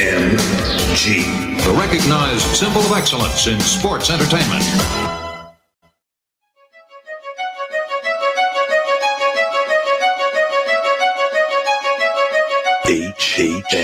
HMG. 0.00 1.62
The 1.62 1.72
recognized 1.78 2.46
symbol 2.56 2.80
of 2.80 2.92
excellence 2.92 3.46
in 3.46 3.60
sports 3.60 4.08
entertainment. 4.08 4.64
HMG. 12.86 13.76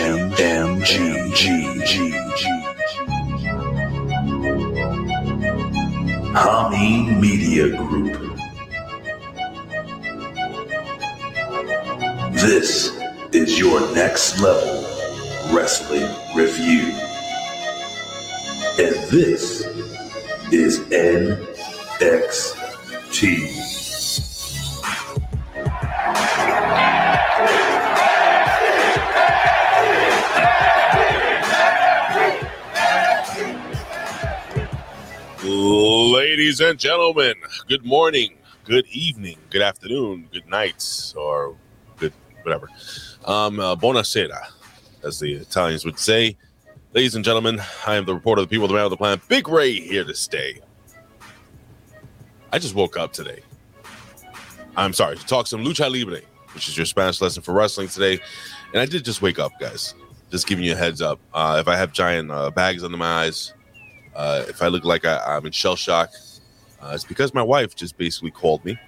Hami 6.32 7.20
Media 7.20 7.76
Group. 7.76 8.16
This 12.33 12.98
is 13.33 13.58
your 13.58 13.94
next 13.94 14.41
level 14.41 14.95
wrestling 15.52 16.09
review. 16.34 16.92
And 18.78 18.95
this 19.10 19.64
is 20.52 20.80
NXT. 20.91 21.46
Ladies 36.56 36.60
and 36.60 36.78
gentlemen, 36.78 37.34
good 37.69 37.84
morning, 37.84 38.36
good 38.64 38.86
evening, 38.88 39.38
good 39.50 39.62
afternoon, 39.62 40.28
good 40.33 40.47
night, 40.48 41.12
or 41.17 41.56
good 41.97 42.12
whatever. 42.42 42.69
Um, 43.24 43.58
uh, 43.61 43.77
buonasera, 43.77 44.39
as 45.06 45.20
the 45.20 45.34
Italians 45.34 45.84
would 45.84 45.98
say. 45.98 46.36
Ladies 46.92 47.14
and 47.14 47.24
gentlemen, 47.24 47.60
I 47.86 47.94
am 47.94 48.04
the 48.04 48.14
reporter 48.14 48.42
of 48.42 48.48
the 48.48 48.54
people, 48.54 48.66
the 48.66 48.74
man 48.74 48.84
of 48.84 48.90
the 48.90 48.96
planet, 48.96 49.26
Big 49.28 49.48
Ray, 49.48 49.72
here 49.72 50.04
to 50.04 50.14
stay. 50.14 50.60
I 52.52 52.58
just 52.58 52.74
woke 52.74 52.96
up 52.96 53.12
today. 53.12 53.40
I'm 54.77 54.92
sorry 54.92 55.16
to 55.16 55.27
talk 55.27 55.46
some 55.46 55.64
lucha 55.64 55.90
libre, 55.90 56.20
which 56.54 56.68
is 56.68 56.77
your 56.77 56.86
Spanish 56.86 57.20
lesson 57.20 57.42
for 57.42 57.52
wrestling 57.52 57.88
today, 57.88 58.18
and 58.72 58.80
I 58.80 58.86
did 58.86 59.04
just 59.04 59.22
wake 59.22 59.38
up, 59.38 59.52
guys. 59.60 59.94
Just 60.30 60.46
giving 60.46 60.64
you 60.64 60.72
a 60.72 60.77
heads 60.77 61.00
up. 61.00 61.20
Uh, 61.32 61.58
if 61.60 61.68
I 61.68 61.77
have 61.77 61.92
giant 61.92 62.30
uh, 62.30 62.50
bags 62.50 62.82
under 62.82 62.96
my 62.96 63.24
eyes, 63.24 63.54
uh, 64.14 64.44
if 64.48 64.60
I 64.60 64.68
look 64.68 64.84
like 64.84 65.04
I, 65.04 65.36
am 65.36 65.46
in 65.46 65.52
shell 65.52 65.77
shock, 65.77 66.10
uh, 66.82 66.92
it's 66.94 67.04
because 67.04 67.32
my 67.32 67.42
wife 67.42 67.77
just 67.77 67.96
basically 67.96 68.30
called 68.30 68.64
me, 68.64 68.78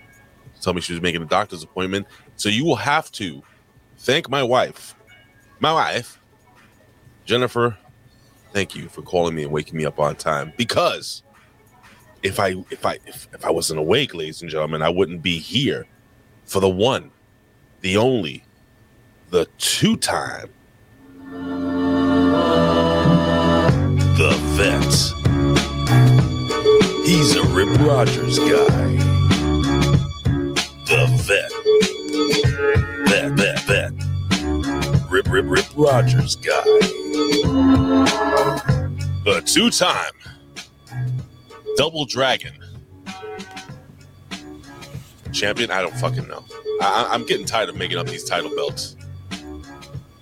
tell 0.61 0.75
me 0.75 0.81
she 0.81 0.93
was 0.93 1.01
making 1.01 1.23
a 1.23 1.27
doctor's 1.27 1.63
appointment. 1.63 2.07
So 2.37 2.49
you 2.49 2.65
will 2.65 2.77
have 2.77 3.13
to 3.13 3.43
thank 3.99 4.29
my 4.29 4.43
wife, 4.43 4.95
my 5.61 5.73
wife, 5.73 6.21
Jennifer. 7.25 7.77
Thank 8.53 8.75
you 8.75 8.89
for 8.89 9.03
calling 9.03 9.35
me 9.35 9.43
and 9.43 9.53
waking 9.53 9.77
me 9.77 9.85
up 9.85 9.99
on 10.01 10.17
time. 10.17 10.53
Because 10.57 11.23
if 12.23 12.41
I 12.41 12.57
if 12.71 12.85
I 12.87 12.99
if, 13.07 13.29
if 13.33 13.45
I 13.45 13.51
wasn't 13.51 13.79
awake, 13.79 14.15
ladies 14.15 14.43
and 14.43 14.51
gentlemen, 14.51 14.83
I 14.83 14.89
wouldn't 14.89 15.23
be 15.23 15.39
here 15.39 15.87
for 16.45 16.61
the 16.61 16.69
one, 16.69 17.11
the 17.83 17.97
only, 17.97 18.45
the 19.31 19.47
two-time, 19.59 20.49
the 24.17 24.35
vet. 24.57 24.95
He's 27.07 27.37
a 27.37 27.43
Rip 27.45 27.79
Rogers 27.81 28.39
guy. 28.39 29.18
Rip, 35.29 35.45
Rip, 35.49 35.67
Rogers 35.77 36.37
guy. 36.37 36.63
The 39.25 39.43
two 39.45 39.71
time 39.71 40.13
Double 41.77 42.05
Dragon 42.05 42.55
champion. 45.33 45.71
I 45.71 45.83
don't 45.83 45.95
fucking 45.97 46.27
know. 46.27 46.45
I, 46.81 47.09
I'm 47.11 47.27
getting 47.27 47.47
tired 47.47 47.69
of 47.69 47.77
making 47.77 47.99
up 47.99 48.07
these 48.07 48.25
title 48.25 48.55
belts 48.57 48.97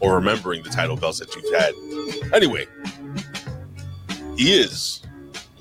or 0.00 0.16
remembering 0.16 0.62
the 0.62 0.70
title 0.70 0.96
belts 0.96 1.20
that 1.20 1.34
you've 1.34 1.54
had. 1.54 1.72
Anyway, 2.34 2.66
he 4.36 4.58
is 4.58 5.02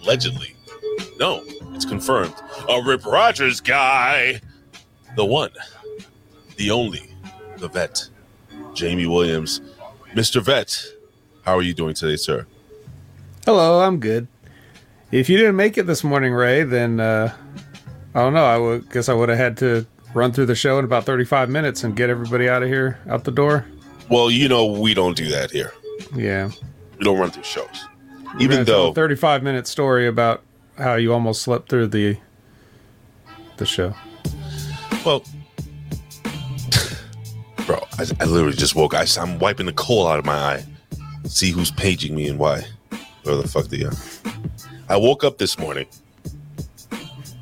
allegedly 0.01 0.55
no, 1.17 1.43
it's 1.73 1.85
confirmed. 1.85 2.33
A 2.69 2.81
Rip 2.81 3.05
Rogers 3.05 3.61
guy. 3.61 4.41
The 5.15 5.25
one, 5.25 5.51
the 6.57 6.71
only, 6.71 7.09
the 7.57 7.69
vet, 7.69 8.09
Jamie 8.75 9.07
Williams. 9.07 9.61
Mr. 10.13 10.41
Vet, 10.41 10.85
how 11.43 11.57
are 11.57 11.61
you 11.61 11.73
doing 11.73 11.95
today, 11.95 12.15
sir? 12.15 12.45
Hello, 13.45 13.81
I'm 13.81 13.99
good. 13.99 14.27
If 15.11 15.29
you 15.29 15.37
didn't 15.37 15.55
make 15.55 15.77
it 15.77 15.87
this 15.87 16.03
morning, 16.03 16.33
Ray, 16.33 16.63
then 16.63 16.99
uh, 16.99 17.33
I 18.13 18.21
don't 18.21 18.33
know. 18.33 18.45
I 18.45 18.57
would 18.57 18.89
guess 18.91 19.07
I 19.09 19.13
would 19.13 19.29
have 19.29 19.37
had 19.37 19.57
to 19.57 19.85
run 20.13 20.31
through 20.31 20.47
the 20.47 20.55
show 20.55 20.77
in 20.79 20.85
about 20.85 21.05
35 21.05 21.49
minutes 21.49 21.83
and 21.83 21.95
get 21.95 22.09
everybody 22.09 22.49
out 22.49 22.63
of 22.63 22.69
here, 22.69 22.99
out 23.09 23.23
the 23.23 23.31
door. 23.31 23.65
Well, 24.09 24.29
you 24.29 24.47
know 24.47 24.65
we 24.65 24.93
don't 24.93 25.15
do 25.15 25.29
that 25.29 25.51
here. 25.51 25.73
Yeah, 26.15 26.51
we 26.97 27.03
don't 27.05 27.17
run 27.17 27.31
through 27.31 27.43
shows. 27.43 27.87
We're 28.33 28.41
Even 28.41 28.65
though 28.65 28.93
35 28.93 29.43
minute 29.43 29.67
story 29.67 30.07
about 30.07 30.43
how 30.77 30.95
you 30.95 31.13
almost 31.13 31.41
slept 31.41 31.69
through 31.69 31.87
the 31.87 32.17
the 33.57 33.65
show. 33.65 33.93
Well, 35.05 35.23
bro, 37.65 37.77
I, 37.97 38.05
I 38.19 38.25
literally 38.25 38.55
just 38.55 38.75
woke. 38.75 38.93
I, 38.93 39.05
I'm 39.19 39.39
wiping 39.39 39.65
the 39.65 39.73
coal 39.73 40.07
out 40.07 40.19
of 40.19 40.25
my 40.25 40.35
eye. 40.35 40.65
See 41.25 41.51
who's 41.51 41.71
paging 41.71 42.15
me 42.15 42.27
and 42.27 42.37
why. 42.37 42.65
Where 43.23 43.35
the 43.35 43.47
fuck 43.47 43.65
they 43.65 43.83
are. 43.83 43.93
I 44.87 44.97
woke 44.97 45.23
up 45.23 45.39
this 45.39 45.57
morning 45.57 45.87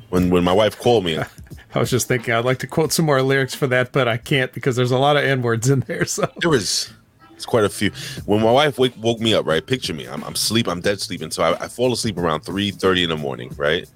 when 0.08 0.30
when 0.30 0.44
my 0.44 0.52
wife 0.52 0.78
called 0.78 1.04
me. 1.04 1.18
I 1.74 1.78
was 1.78 1.90
just 1.90 2.06
thinking 2.08 2.32
I'd 2.32 2.44
like 2.44 2.58
to 2.60 2.66
quote 2.66 2.92
some 2.92 3.04
more 3.04 3.20
lyrics 3.20 3.54
for 3.54 3.66
that, 3.66 3.92
but 3.92 4.06
I 4.06 4.16
can't 4.16 4.52
because 4.52 4.76
there's 4.76 4.92
a 4.92 4.98
lot 4.98 5.16
of 5.16 5.24
n 5.24 5.42
words 5.42 5.68
in 5.68 5.80
there. 5.80 6.04
So 6.04 6.30
there 6.40 6.50
was 6.50 6.92
it's 7.32 7.44
quite 7.44 7.64
a 7.64 7.68
few. 7.68 7.90
When 8.26 8.40
my 8.40 8.52
wife 8.52 8.78
wake, 8.78 8.94
woke 8.98 9.20
me 9.20 9.34
up, 9.34 9.44
right? 9.44 9.64
Picture 9.66 9.92
me. 9.92 10.06
I'm, 10.06 10.22
I'm 10.24 10.36
sleep. 10.36 10.68
I'm 10.68 10.80
dead 10.80 11.00
sleeping. 11.00 11.30
So 11.30 11.42
I, 11.42 11.64
I 11.64 11.68
fall 11.68 11.92
asleep 11.92 12.16
around 12.16 12.40
three 12.40 12.70
thirty 12.70 13.02
in 13.02 13.10
the 13.10 13.16
morning, 13.16 13.52
right? 13.56 13.88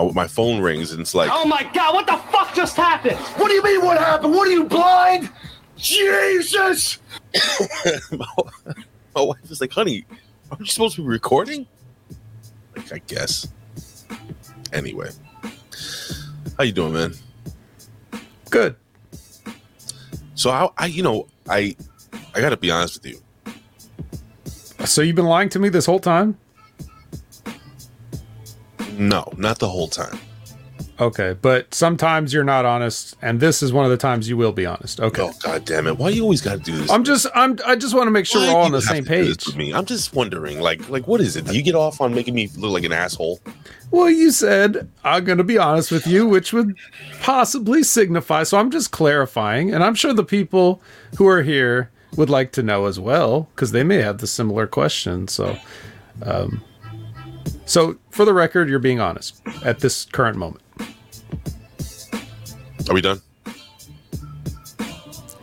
My, 0.00 0.12
my 0.12 0.26
phone 0.26 0.60
rings 0.62 0.92
and 0.92 1.00
it's 1.00 1.14
like, 1.14 1.30
oh 1.32 1.44
my 1.44 1.62
god, 1.74 1.94
what 1.94 2.06
the 2.06 2.16
fuck 2.32 2.54
just 2.54 2.76
happened? 2.76 3.18
What 3.36 3.48
do 3.48 3.54
you 3.54 3.62
mean? 3.62 3.84
What 3.84 3.98
happened? 3.98 4.32
What 4.32 4.48
are 4.48 4.50
you 4.50 4.64
blind? 4.64 5.30
Jesus! 5.76 6.98
my, 8.12 8.26
my 9.14 9.22
wife 9.22 9.50
is 9.50 9.60
like, 9.60 9.72
honey, 9.72 10.04
aren't 10.50 10.60
you 10.60 10.66
supposed 10.66 10.96
to 10.96 11.02
be 11.02 11.08
recording? 11.08 11.66
Like, 12.76 12.92
I 12.92 12.98
guess. 13.06 13.48
Anyway, 14.72 15.10
how 16.56 16.64
you 16.64 16.72
doing, 16.72 16.92
man? 16.92 17.14
Good. 18.50 18.76
So 20.34 20.50
I, 20.50 20.68
I 20.78 20.86
you 20.86 21.02
know, 21.02 21.26
I 21.48 21.76
I 22.34 22.40
got 22.40 22.50
to 22.50 22.56
be 22.56 22.70
honest 22.70 23.02
with 23.02 23.12
you. 23.12 24.86
So 24.86 25.02
you've 25.02 25.16
been 25.16 25.26
lying 25.26 25.48
to 25.50 25.58
me 25.58 25.68
this 25.68 25.86
whole 25.86 26.00
time? 26.00 26.38
No, 29.00 29.24
not 29.38 29.58
the 29.58 29.68
whole 29.68 29.88
time. 29.88 30.18
Okay, 31.00 31.34
but 31.40 31.72
sometimes 31.74 32.34
you're 32.34 32.44
not 32.44 32.66
honest, 32.66 33.16
and 33.22 33.40
this 33.40 33.62
is 33.62 33.72
one 33.72 33.86
of 33.86 33.90
the 33.90 33.96
times 33.96 34.28
you 34.28 34.36
will 34.36 34.52
be 34.52 34.66
honest. 34.66 35.00
Okay. 35.00 35.22
Oh 35.22 35.32
god 35.42 35.64
damn 35.64 35.86
it! 35.86 35.96
Why 35.96 36.10
you 36.10 36.22
always 36.22 36.42
got 36.42 36.58
to 36.58 36.62
do 36.62 36.76
this? 36.76 36.90
I'm 36.90 37.04
just 37.04 37.26
I'm 37.34 37.58
I 37.66 37.76
just 37.76 37.94
want 37.94 38.08
to 38.08 38.10
make 38.10 38.26
sure 38.26 38.42
Why 38.42 38.48
we're 38.48 38.58
all 38.58 38.66
on 38.66 38.72
the 38.72 38.82
same 38.82 39.06
page. 39.06 39.46
With 39.46 39.56
me, 39.56 39.72
I'm 39.72 39.86
just 39.86 40.14
wondering, 40.14 40.60
like 40.60 40.86
like 40.90 41.08
what 41.08 41.22
is 41.22 41.36
it? 41.36 41.46
Do 41.46 41.56
you 41.56 41.62
get 41.62 41.74
off 41.74 42.02
on 42.02 42.12
making 42.12 42.34
me 42.34 42.50
look 42.58 42.72
like 42.72 42.84
an 42.84 42.92
asshole? 42.92 43.40
Well, 43.90 44.10
you 44.10 44.30
said 44.30 44.90
I'm 45.02 45.24
going 45.24 45.38
to 45.38 45.44
be 45.44 45.56
honest 45.56 45.90
with 45.90 46.06
you, 46.06 46.28
which 46.28 46.52
would 46.52 46.76
possibly 47.22 47.82
signify. 47.82 48.42
So 48.42 48.58
I'm 48.58 48.70
just 48.70 48.90
clarifying, 48.90 49.72
and 49.72 49.82
I'm 49.82 49.94
sure 49.94 50.12
the 50.12 50.24
people 50.24 50.82
who 51.16 51.26
are 51.26 51.42
here 51.42 51.90
would 52.16 52.28
like 52.28 52.52
to 52.52 52.62
know 52.62 52.84
as 52.84 53.00
well 53.00 53.48
because 53.54 53.72
they 53.72 53.84
may 53.84 54.02
have 54.02 54.18
the 54.18 54.26
similar 54.26 54.66
question. 54.66 55.28
So, 55.28 55.56
um, 56.22 56.62
so 57.64 57.96
for 58.10 58.24
the 58.24 58.32
record, 58.32 58.68
you're 58.68 58.78
being 58.78 59.00
honest 59.00 59.40
at 59.64 59.80
this 59.80 60.04
current 60.06 60.36
moment. 60.36 60.62
Are 62.88 62.94
we 62.94 63.00
done? 63.00 63.20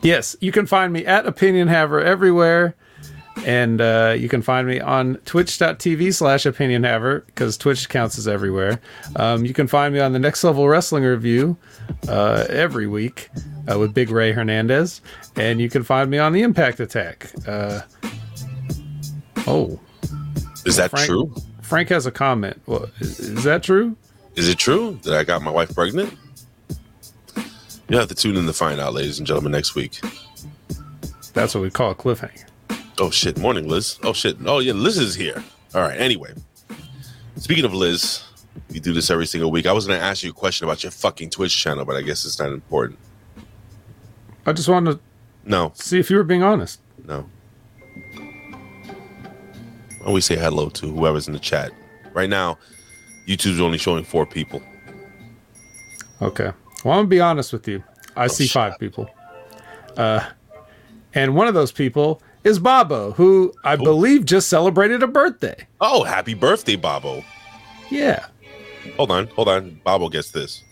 Yes, 0.02 0.36
you 0.42 0.52
can 0.52 0.66
find 0.66 0.94
me 0.94 1.06
at 1.06 1.26
Opinion 1.26 1.68
Haver 1.68 2.02
everywhere. 2.02 2.76
And 3.46 3.80
uh, 3.80 4.16
you 4.18 4.30
can 4.30 4.42
find 4.42 4.68
me 4.68 4.80
on 4.80 5.16
twitch.tv 5.26 6.14
slash 6.14 6.46
opinion 6.46 6.84
haver 6.84 7.22
because 7.28 7.58
Twitch 7.58 7.88
counts 7.88 8.18
as 8.18 8.28
everywhere. 8.28 8.82
Um, 9.16 9.46
you 9.46 9.54
can 9.54 9.68
find 9.68 9.94
me 9.94 10.00
on 10.00 10.12
the 10.12 10.20
Next 10.20 10.44
Level 10.44 10.68
Wrestling 10.68 11.04
Review 11.04 11.56
uh, 12.10 12.46
every 12.50 12.88
week 12.88 13.30
uh, 13.72 13.80
with 13.80 13.94
Big 13.94 14.10
Ray 14.10 14.32
Hernandez. 14.32 15.02
And 15.36 15.62
you 15.62 15.70
can 15.70 15.84
find 15.84 16.10
me 16.10 16.18
on 16.18 16.34
the 16.34 16.42
Impact 16.42 16.80
Attack. 16.80 17.32
Uh, 17.48 17.82
oh. 19.46 19.80
Is 20.66 20.76
that 20.76 20.90
Frank, 20.90 21.08
true? 21.08 21.34
Frank 21.68 21.90
has 21.90 22.06
a 22.06 22.12
comment. 22.12 22.62
Well, 22.66 22.90
is, 23.00 23.20
is 23.20 23.44
that 23.44 23.62
true? 23.62 23.98
Is 24.36 24.48
it 24.48 24.58
true 24.58 24.98
that 25.04 25.14
I 25.14 25.24
got 25.26 25.42
my 25.42 25.52
wife 25.52 25.74
pregnant? 25.76 26.18
You 27.90 27.98
have 27.98 28.08
to 28.08 28.16
tune 28.16 28.38
in 28.38 28.46
to 28.46 28.54
find 28.54 28.80
out, 28.80 28.94
ladies 28.94 29.18
and 29.20 29.28
gentlemen, 29.28 29.52
next 29.52 29.76
week. 29.76 30.00
That's 31.34 31.54
what 31.54 31.62
we 31.62 31.70
call 31.70 31.92
a 31.92 31.96
cliffhanger. 31.96 32.46
Oh 33.00 33.12
shit! 33.12 33.38
Morning, 33.38 33.68
Liz. 33.68 34.00
Oh 34.04 34.14
shit! 34.14 34.38
Oh 34.46 34.60
yeah, 34.60 34.74
Liz 34.74 34.98
is 34.98 35.14
here. 35.16 35.44
All 35.76 35.82
right. 35.82 36.00
Anyway, 36.00 36.34
speaking 37.36 37.66
of 37.66 37.74
Liz, 37.74 38.24
we 38.72 38.80
do 38.80 38.94
this 38.94 39.10
every 39.12 39.28
single 39.28 39.52
week. 39.52 39.66
I 39.68 39.72
was 39.74 39.86
going 39.86 40.00
to 40.00 40.06
ask 40.06 40.24
you 40.24 40.32
a 40.32 40.34
question 40.34 40.66
about 40.68 40.84
your 40.84 40.92
fucking 40.92 41.30
Twitch 41.30 41.56
channel, 41.56 41.84
but 41.86 41.96
I 41.98 42.02
guess 42.02 42.26
it's 42.26 42.40
not 42.40 42.50
important. 42.52 42.98
I 44.46 44.54
just 44.54 44.70
wanted 44.70 44.94
to 44.94 45.00
No, 45.46 45.74
see 45.76 46.00
if 46.00 46.10
you 46.10 46.16
were 46.18 46.24
being 46.24 46.44
honest. 46.44 46.80
no. 47.06 47.30
We 50.08 50.22
say 50.22 50.38
hello 50.38 50.70
to 50.70 50.88
whoever's 50.88 51.28
in 51.28 51.34
the 51.34 51.40
chat? 51.40 51.72
Right 52.14 52.30
now, 52.30 52.58
YouTube's 53.28 53.60
only 53.60 53.78
showing 53.78 54.04
four 54.06 54.26
people. 54.26 54.64
Okay. 56.22 56.52
Well, 56.84 56.94
I'm 56.94 57.00
gonna 57.00 57.08
be 57.08 57.20
honest 57.20 57.52
with 57.52 57.68
you. 57.68 57.84
I 58.16 58.28
see 58.28 58.46
Oh, 58.46 58.48
shut 58.48 58.72
five 58.72 58.80
people. 58.80 59.10
Uh, 59.98 60.22
and 61.14 61.36
one 61.36 61.48
of 61.48 61.54
those 61.54 61.72
people 61.72 62.22
is 62.44 62.58
Bobo, 62.58 63.12
who 63.12 63.54
I 63.64 63.76
believe 63.76 64.26
just 64.26 64.48
celebrated 64.48 65.04
a 65.04 65.08
birthday. 65.08 65.68
Oh, 65.82 66.04
happy 66.04 66.34
birthday, 66.34 66.76
Bobo! 66.78 67.24
Yeah. 67.92 68.26
Hold 68.96 69.12
on, 69.12 69.28
hold 69.28 69.50
on. 69.50 69.82
Bobo 69.84 70.08
gets 70.10 70.32
this. 70.32 70.64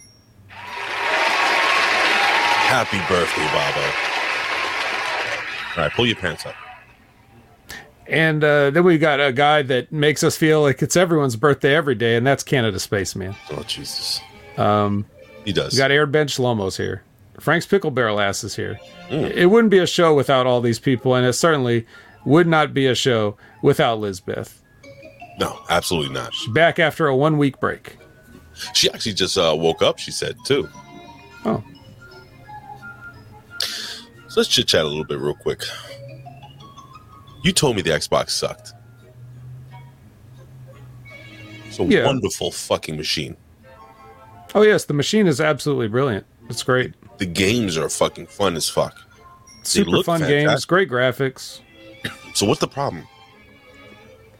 Happy 2.67 2.97
birthday, 3.09 3.45
Bobo! 3.47 3.85
All 5.77 5.83
right, 5.83 5.91
pull 5.91 6.05
your 6.05 6.15
pants 6.15 6.45
up. 6.45 6.55
And 8.07 8.43
uh, 8.43 8.69
then 8.69 8.83
we 8.83 8.97
got 8.97 9.19
a 9.19 9.31
guy 9.33 9.61
that 9.63 9.91
makes 9.91 10.23
us 10.23 10.37
feel 10.37 10.61
like 10.61 10.81
it's 10.83 10.95
everyone's 10.95 11.35
birthday 11.35 11.75
every 11.75 11.95
day, 11.95 12.15
and 12.15 12.25
that's 12.25 12.43
Canada 12.43 12.79
Spaceman. 12.79 13.35
Oh 13.51 13.63
Jesus. 13.63 14.21
Um, 14.57 15.05
he 15.43 15.51
does. 15.51 15.73
We 15.73 15.77
got 15.79 15.91
Airbend 15.91 16.37
Lomos 16.39 16.77
here. 16.77 17.03
Frank's 17.39 17.65
Pickle 17.65 17.91
Barrel 17.91 18.19
Ass 18.21 18.43
is 18.43 18.55
here. 18.55 18.79
It 19.09 19.49
wouldn't 19.49 19.71
be 19.71 19.79
a 19.79 19.87
show 19.87 20.13
without 20.15 20.45
all 20.47 20.61
these 20.61 20.79
people, 20.79 21.15
and 21.15 21.25
it 21.25 21.33
certainly 21.33 21.85
would 22.25 22.47
not 22.47 22.73
be 22.73 22.87
a 22.87 22.95
show 22.95 23.35
without 23.61 23.99
Lizbeth. 23.99 24.61
no, 25.39 25.59
absolutely 25.69 26.13
not. 26.13 26.33
She's 26.33 26.53
Back 26.53 26.79
after 26.79 27.07
a 27.07 27.15
one 27.15 27.37
week 27.37 27.59
break. 27.59 27.97
She 28.73 28.89
actually 28.89 29.13
just 29.13 29.37
uh, 29.37 29.53
woke 29.57 29.81
up. 29.81 29.97
She 29.99 30.11
said 30.11 30.35
too. 30.45 30.69
Oh, 31.43 31.61
So 33.59 34.39
let's 34.41 34.47
chit 34.49 34.67
chat 34.67 34.85
a 34.85 34.87
little 34.87 35.03
bit 35.03 35.19
real 35.19 35.35
quick. 35.35 35.63
You 37.45 37.51
told 37.53 37.75
me 37.75 37.83
the 37.83 37.91
Xbox 37.91 38.31
sucked. 38.31 38.73
It's 41.67 41.77
a 41.77 41.83
Yeah. 41.83 42.05
wonderful 42.07 42.49
fucking 42.51 42.97
machine. 42.97 43.37
oh 44.55 44.63
yes, 44.63 44.85
the 44.85 44.93
machine 44.95 45.27
is 45.27 45.39
absolutely 45.39 45.87
brilliant. 45.87 46.25
It's 46.49 46.63
great. 46.63 46.95
The 47.19 47.25
games 47.27 47.77
are 47.77 47.87
fucking 47.87 48.27
fun 48.27 48.55
as 48.55 48.67
fuck. 48.67 48.97
Super 49.61 50.01
fun 50.01 50.21
fantastic. 50.21 50.47
games, 50.47 50.65
great 50.65 50.89
graphics. 50.89 51.59
So 52.33 52.47
what's 52.47 52.61
the 52.61 52.67
problem? 52.67 53.07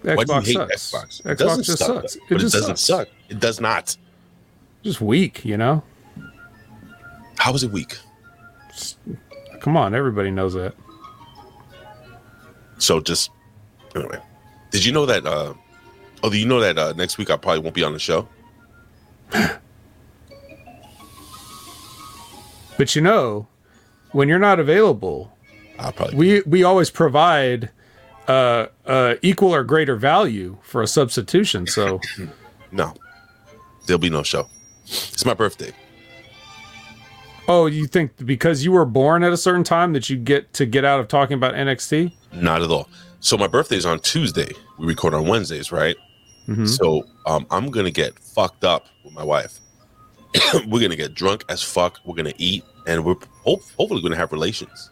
Why 0.01 0.15
do 0.15 0.33
you 0.33 0.39
Xbox 0.39 0.45
hate 0.45 0.53
sucks. 0.55 0.91
Xbox? 0.91 1.21
Xbox 1.21 1.31
It 1.31 1.37
doesn't 1.37 1.63
just 1.63 1.77
suck, 1.79 1.87
sucks. 2.01 2.17
But 2.27 2.35
it, 2.35 2.39
just 2.39 2.53
doesn't 2.55 2.77
sucks. 2.79 3.07
suck. 3.07 3.07
It 3.29 3.39
does 3.39 3.59
not. 3.61 3.97
Just 4.83 4.99
weak, 5.01 5.45
you 5.45 5.57
know. 5.57 5.83
How 7.37 7.53
is 7.53 7.63
it 7.63 7.71
weak? 7.71 7.97
Come 9.61 9.77
on, 9.77 9.93
everybody 9.93 10.31
knows 10.31 10.53
that. 10.55 10.73
So 12.77 12.99
just 12.99 13.31
anyway. 13.95 14.19
Did 14.71 14.85
you 14.85 14.91
know 14.91 15.05
that 15.05 15.25
uh 15.25 15.53
oh 16.23 16.29
do 16.29 16.37
you 16.37 16.45
know 16.45 16.59
that 16.59 16.77
uh 16.77 16.93
next 16.93 17.17
week 17.17 17.29
I 17.29 17.37
probably 17.37 17.61
won't 17.61 17.75
be 17.75 17.83
on 17.83 17.93
the 17.93 17.99
show? 17.99 18.27
But 22.77 22.95
you 22.95 23.01
know, 23.01 23.47
when 24.11 24.27
you're 24.27 24.39
not 24.39 24.59
available, 24.59 25.31
I'll 25.79 25.91
probably 25.91 26.15
we 26.15 26.41
we 26.41 26.63
always 26.63 26.89
provide 26.89 27.69
uh, 28.27 28.67
uh, 28.85 29.15
equal 29.21 29.53
or 29.53 29.63
greater 29.63 29.95
value 29.95 30.57
for 30.61 30.81
a 30.81 30.87
substitution. 30.87 31.67
So 31.67 32.01
no. 32.71 32.93
There'll 33.85 33.99
be 33.99 34.09
no 34.09 34.23
show. 34.23 34.49
It's 34.85 35.25
my 35.25 35.35
birthday. 35.35 35.71
Oh, 37.47 37.67
you 37.67 37.85
think 37.85 38.25
because 38.25 38.63
you 38.63 38.71
were 38.71 38.85
born 38.85 39.23
at 39.23 39.31
a 39.31 39.37
certain 39.37 39.63
time 39.63 39.93
that 39.93 40.09
you 40.09 40.17
get 40.17 40.51
to 40.53 40.65
get 40.65 40.83
out 40.83 40.99
of 40.99 41.07
talking 41.07 41.35
about 41.35 41.53
NXT? 41.53 42.11
Not 42.33 42.61
at 42.63 42.71
all. 42.71 42.89
So 43.19 43.37
my 43.37 43.47
birthday's 43.47 43.85
on 43.85 43.99
Tuesday. 43.99 44.51
We 44.79 44.87
record 44.87 45.13
on 45.13 45.27
Wednesdays, 45.27 45.71
right? 45.71 45.95
Mm-hmm. 46.47 46.65
So 46.65 47.05
um, 47.25 47.45
I'm 47.51 47.69
gonna 47.69 47.91
get 47.91 48.17
fucked 48.19 48.63
up 48.63 48.87
with 49.03 49.13
my 49.13 49.23
wife. 49.23 49.59
we're 50.67 50.81
gonna 50.81 50.95
get 50.95 51.13
drunk 51.13 51.43
as 51.49 51.61
fuck. 51.61 51.99
We're 52.05 52.15
gonna 52.15 52.33
eat, 52.37 52.63
and 52.87 53.05
we're 53.05 53.15
hope, 53.43 53.63
hopefully 53.77 54.01
gonna 54.01 54.15
have 54.15 54.31
relations. 54.31 54.89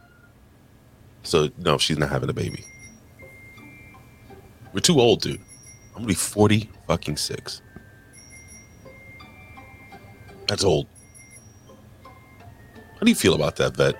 So 1.24 1.50
no, 1.58 1.78
she's 1.78 1.98
not 1.98 2.10
having 2.10 2.30
a 2.30 2.34
baby. 2.34 2.64
We're 4.74 4.80
too 4.80 5.00
old, 5.00 5.22
dude. 5.22 5.42
I'm 5.90 6.02
gonna 6.02 6.08
be 6.08 6.14
forty 6.14 6.70
fucking 6.88 7.18
six. 7.18 7.62
That's 10.48 10.64
old. 10.64 10.88
How 13.04 13.06
do 13.06 13.12
you 13.12 13.16
feel 13.16 13.34
about 13.34 13.58
that, 13.58 13.76
vet? 13.76 13.96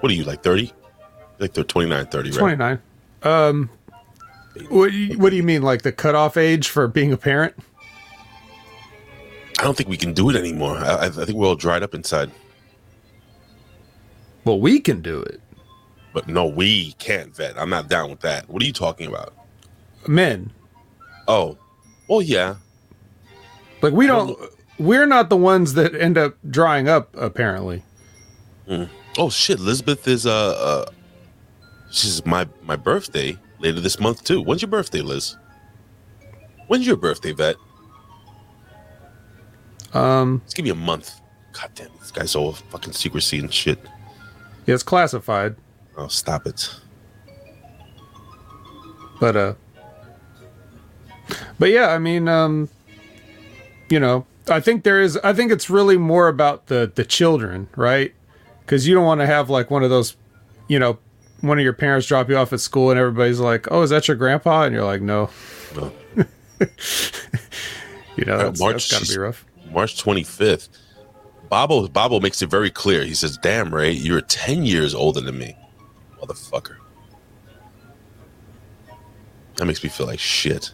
What 0.00 0.12
are 0.12 0.14
you 0.14 0.22
like 0.24 0.42
30? 0.42 0.70
Like 1.38 1.54
they're 1.54 1.64
29, 1.64 2.08
30, 2.08 2.28
right? 2.32 2.38
Twenty 2.38 2.56
nine. 2.56 2.78
Um, 3.22 3.70
what 4.68 4.90
do 4.90 4.98
you- 4.98 5.16
what 5.18 5.30
do 5.30 5.36
you 5.36 5.42
mean, 5.42 5.62
like 5.62 5.80
the 5.80 5.92
cutoff 5.92 6.36
age 6.36 6.68
for 6.68 6.86
being 6.88 7.10
a 7.10 7.16
parent? 7.16 7.54
I 9.58 9.62
don't 9.62 9.74
think 9.78 9.88
we 9.88 9.96
can 9.96 10.12
do 10.12 10.28
it 10.28 10.36
anymore. 10.36 10.76
I, 10.76 11.06
I 11.06 11.08
think 11.08 11.30
we're 11.38 11.46
all 11.46 11.54
dried 11.56 11.82
up 11.82 11.94
inside. 11.94 12.30
Well, 14.44 14.60
we 14.60 14.78
can 14.78 15.00
do 15.00 15.22
it. 15.22 15.40
But 16.12 16.28
no, 16.28 16.44
we 16.44 16.92
can't 16.98 17.34
vet. 17.34 17.58
I'm 17.58 17.70
not 17.70 17.88
down 17.88 18.10
with 18.10 18.20
that. 18.20 18.46
What 18.50 18.62
are 18.62 18.66
you 18.66 18.74
talking 18.74 19.06
about? 19.06 19.32
Men, 20.06 20.50
Oh, 21.26 21.56
well, 22.08 22.20
yeah. 22.20 22.56
like 23.80 23.94
we 23.94 24.06
don't. 24.06 24.38
We're 24.78 25.06
not 25.06 25.30
the 25.30 25.36
ones 25.38 25.72
that 25.74 25.94
end 25.94 26.18
up 26.18 26.36
drying 26.50 26.90
up. 26.90 27.16
Apparently, 27.16 27.82
Oh 29.16 29.30
shit, 29.30 29.58
Elizabeth 29.58 30.06
is 30.06 30.26
uh, 30.26 30.30
uh 30.32 30.90
she's 31.90 32.24
my 32.26 32.46
my 32.62 32.76
birthday 32.76 33.36
later 33.58 33.80
this 33.80 33.98
month 33.98 34.24
too. 34.24 34.42
When's 34.42 34.62
your 34.62 34.68
birthday, 34.70 35.00
Liz? 35.00 35.36
When's 36.66 36.86
your 36.86 36.96
birthday, 36.96 37.32
vet? 37.32 37.56
um, 39.94 40.40
Let's 40.44 40.54
give 40.54 40.64
me 40.64 40.70
a 40.70 40.74
month. 40.74 41.20
God 41.52 41.70
damn, 41.74 41.88
this 41.98 42.10
guy's 42.10 42.34
all 42.36 42.52
fucking 42.52 42.92
secrecy 42.92 43.38
and 43.38 43.52
shit. 43.52 43.78
yeah, 44.66 44.74
it's 44.74 44.82
classified, 44.82 45.56
Oh, 45.96 46.08
stop 46.08 46.46
it. 46.46 46.70
but 49.18 49.34
uh, 49.36 49.54
but 51.58 51.70
yeah, 51.70 51.88
I 51.88 51.98
mean, 51.98 52.28
um, 52.28 52.68
you 53.88 53.98
know, 53.98 54.26
I 54.48 54.60
think 54.60 54.84
there 54.84 55.00
is. 55.00 55.16
I 55.24 55.32
think 55.32 55.50
it's 55.50 55.68
really 55.70 55.96
more 55.96 56.28
about 56.28 56.66
the 56.66 56.92
the 56.94 57.04
children, 57.04 57.68
right? 57.74 58.14
Because 58.68 58.86
you 58.86 58.94
don't 58.94 59.06
want 59.06 59.22
to 59.22 59.26
have 59.26 59.48
like 59.48 59.70
one 59.70 59.82
of 59.82 59.88
those, 59.88 60.14
you 60.68 60.78
know, 60.78 60.98
one 61.40 61.56
of 61.58 61.64
your 61.64 61.72
parents 61.72 62.06
drop 62.06 62.28
you 62.28 62.36
off 62.36 62.52
at 62.52 62.60
school 62.60 62.90
and 62.90 63.00
everybody's 63.00 63.40
like, 63.40 63.66
"Oh, 63.70 63.80
is 63.80 63.88
that 63.88 64.06
your 64.08 64.16
grandpa?" 64.18 64.64
And 64.64 64.74
you're 64.74 64.84
like, 64.84 65.00
"No." 65.00 65.30
No. 65.74 65.92
You 68.16 68.24
know, 68.24 68.34
uh, 68.34 68.44
that's, 68.44 68.58
March- 68.60 68.88
that's 68.90 68.90
got 68.90 69.02
to 69.06 69.12
be 69.12 69.18
rough. 69.18 69.44
March 69.70 70.02
25th. 70.02 70.68
Bobo 71.48 71.86
Bobo 71.86 72.18
makes 72.18 72.42
it 72.42 72.50
very 72.50 72.68
clear. 72.68 73.04
He 73.04 73.14
says, 73.14 73.38
"Damn, 73.38 73.72
Ray, 73.72 73.92
you're 73.92 74.20
10 74.20 74.64
years 74.64 74.92
older 74.92 75.20
than 75.20 75.38
me, 75.38 75.56
motherfucker." 76.20 76.76
That 79.56 79.66
makes 79.66 79.82
me 79.84 79.88
feel 79.88 80.06
like 80.06 80.18
shit. 80.18 80.72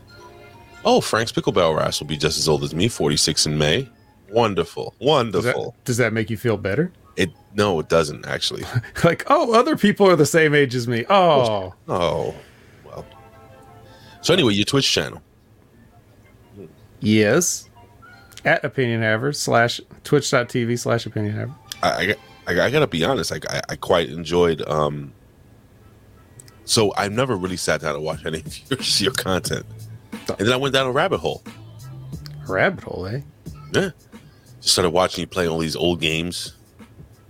Oh, 0.86 1.02
Frank's 1.02 1.32
Pickle 1.32 1.52
Barrel 1.52 1.78
Ass 1.80 2.00
will 2.00 2.06
be 2.06 2.16
just 2.16 2.38
as 2.38 2.48
old 2.48 2.64
as 2.64 2.74
me, 2.74 2.88
46 2.88 3.44
in 3.46 3.58
May. 3.58 3.88
Wonderful, 4.30 4.94
Does 4.98 5.06
wonderful. 5.06 5.64
that, 5.72 5.84
does 5.84 5.96
that 5.98 6.12
make 6.14 6.30
you 6.30 6.36
feel 6.38 6.56
better? 6.56 6.92
It 7.16 7.30
no, 7.54 7.78
it 7.80 7.88
doesn't 7.88 8.26
actually. 8.26 8.64
like, 9.04 9.24
oh, 9.28 9.54
other 9.54 9.76
people 9.76 10.08
are 10.08 10.16
the 10.16 10.26
same 10.26 10.54
age 10.54 10.74
as 10.74 10.88
me. 10.88 11.04
Oh, 11.08 11.72
oh, 11.88 12.34
well. 12.84 13.06
So 14.20 14.34
anyway, 14.34 14.54
your 14.54 14.64
Twitch 14.64 14.90
channel. 14.90 15.22
yes. 17.00 17.68
At 18.44 18.62
opinion 18.64 19.00
haver 19.00 19.32
slash 19.32 19.80
twitch.tv 20.04 20.78
slash 20.78 21.06
opinion 21.06 21.34
haver. 21.34 21.54
I, 21.82 21.90
I, 21.92 22.06
got- 22.06 22.16
I, 22.46 22.60
I 22.66 22.70
gotta 22.70 22.86
be 22.86 23.02
honest. 23.04 23.30
Like 23.30 23.50
I, 23.50 23.62
I 23.70 23.76
quite 23.76 24.10
enjoyed. 24.10 24.60
um 24.68 25.12
So 26.66 26.92
I've 26.96 27.12
never 27.12 27.36
really 27.36 27.56
sat 27.56 27.80
down 27.80 27.94
to 27.94 28.00
watch 28.00 28.26
any 28.26 28.40
of 28.40 28.70
your, 28.70 28.78
your 28.98 29.12
content, 29.12 29.64
and 30.28 30.38
then 30.46 30.52
I 30.52 30.56
went 30.56 30.74
down 30.74 30.86
a 30.86 30.92
rabbit 30.92 31.18
hole. 31.18 31.42
Rabbit 32.46 32.84
hole, 32.84 33.06
eh? 33.06 33.20
Yeah, 33.72 33.90
just 34.60 34.74
started 34.74 34.90
watching 34.90 35.22
you 35.22 35.26
play 35.26 35.48
all 35.48 35.58
these 35.58 35.76
old 35.76 36.00
games. 36.02 36.54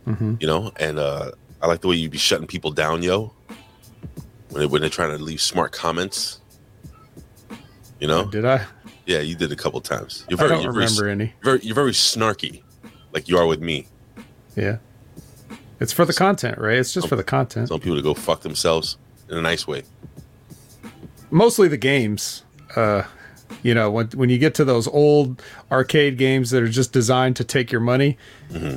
Mhm. 0.06 0.40
You 0.40 0.46
know, 0.46 0.72
and 0.76 0.98
uh 0.98 1.30
I 1.62 1.66
like 1.66 1.80
the 1.80 1.88
way 1.88 1.96
you 1.96 2.08
be 2.10 2.18
shutting 2.18 2.46
people 2.46 2.70
down, 2.72 3.02
yo. 3.02 3.32
When 4.50 4.60
they 4.60 4.66
when 4.66 4.80
they're 4.80 4.90
trying 4.90 5.16
to 5.16 5.22
leave 5.22 5.40
smart 5.40 5.72
comments. 5.72 6.40
You 8.00 8.08
know, 8.08 8.26
Did 8.26 8.44
I? 8.44 8.66
yeah, 9.06 9.20
you 9.20 9.34
did 9.34 9.50
a 9.52 9.56
couple 9.56 9.80
times. 9.80 10.24
You're 10.28 10.38
I 10.38 10.42
very, 10.42 10.50
don't 10.50 10.62
you're 10.62 10.72
very, 10.72 10.84
remember 10.86 11.08
any. 11.08 11.24
you're 11.24 11.44
very, 11.56 11.60
you're 11.64 11.74
very 11.74 11.92
snarky, 11.92 12.62
like 13.12 13.28
you 13.28 13.38
are 13.38 13.46
with 13.46 13.60
me. 13.60 13.86
Yeah. 14.56 14.78
It's 15.80 15.92
for 15.92 16.04
the 16.04 16.12
content, 16.12 16.58
right? 16.58 16.76
It's 16.78 16.92
just 16.92 17.08
for 17.08 17.16
the 17.16 17.24
content. 17.24 17.68
Some 17.68 17.80
people 17.80 17.96
to 17.96 18.02
go 18.02 18.14
fuck 18.14 18.40
themselves 18.40 18.96
in 19.30 19.36
a 19.38 19.40
nice 19.42 19.66
way. 19.66 19.82
mostly 21.30 21.68
the 21.68 21.76
games. 21.78 22.44
Uh, 22.76 23.04
you 23.62 23.74
know, 23.74 23.90
when 23.90 24.08
when 24.08 24.28
you 24.30 24.38
get 24.38 24.54
to 24.56 24.64
those 24.64 24.86
old 24.88 25.40
arcade 25.70 26.18
games 26.18 26.50
that 26.50 26.62
are 26.62 26.68
just 26.68 26.92
designed 26.92 27.36
to 27.36 27.44
take 27.44 27.72
your 27.72 27.80
money, 27.80 28.18